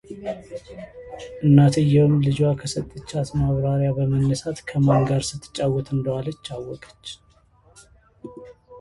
[1.45, 7.05] እናትየውም ልጇ ከሰጠቻት ማብራሪያ በመነሣት ከማን ጋር ስትጫወት እንደዋለች አወቀች፡፡